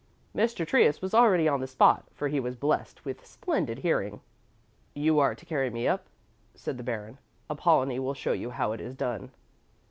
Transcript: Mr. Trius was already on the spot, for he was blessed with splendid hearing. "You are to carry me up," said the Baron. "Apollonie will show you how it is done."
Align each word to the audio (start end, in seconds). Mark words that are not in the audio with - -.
Mr. 0.35 0.65
Trius 0.65 0.99
was 0.99 1.13
already 1.13 1.47
on 1.47 1.59
the 1.59 1.67
spot, 1.67 2.05
for 2.15 2.27
he 2.27 2.39
was 2.39 2.55
blessed 2.55 3.05
with 3.05 3.23
splendid 3.23 3.77
hearing. 3.77 4.19
"You 4.95 5.19
are 5.19 5.35
to 5.35 5.45
carry 5.45 5.69
me 5.69 5.87
up," 5.87 6.05
said 6.55 6.77
the 6.77 6.83
Baron. 6.83 7.19
"Apollonie 7.51 7.99
will 7.99 8.15
show 8.15 8.33
you 8.33 8.49
how 8.49 8.71
it 8.71 8.81
is 8.81 8.95
done." 8.95 9.29